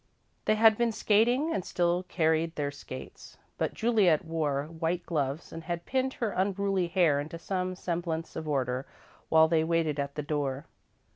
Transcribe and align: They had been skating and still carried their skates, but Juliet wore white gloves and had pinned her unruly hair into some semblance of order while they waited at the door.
They 0.45 0.55
had 0.55 0.79
been 0.79 0.91
skating 0.91 1.53
and 1.53 1.63
still 1.63 2.01
carried 2.01 2.55
their 2.55 2.71
skates, 2.71 3.37
but 3.59 3.75
Juliet 3.75 4.25
wore 4.25 4.63
white 4.65 5.05
gloves 5.05 5.53
and 5.53 5.65
had 5.65 5.85
pinned 5.85 6.13
her 6.13 6.31
unruly 6.31 6.87
hair 6.87 7.19
into 7.19 7.37
some 7.37 7.75
semblance 7.75 8.35
of 8.35 8.47
order 8.47 8.87
while 9.29 9.47
they 9.47 9.63
waited 9.63 9.99
at 9.99 10.15
the 10.15 10.23
door. 10.23 10.65